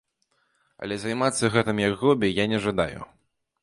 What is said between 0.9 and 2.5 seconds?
займацца гэтым як хобі